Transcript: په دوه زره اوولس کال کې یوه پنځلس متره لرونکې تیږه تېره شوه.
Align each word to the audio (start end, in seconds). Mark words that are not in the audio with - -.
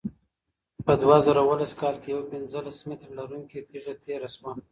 په 0.85 0.93
دوه 1.01 1.17
زره 1.25 1.39
اوولس 1.43 1.71
کال 1.81 1.95
کې 2.01 2.07
یوه 2.13 2.29
پنځلس 2.33 2.77
متره 2.87 3.11
لرونکې 3.19 3.59
تیږه 3.69 3.93
تېره 4.03 4.29
شوه. 4.35 4.51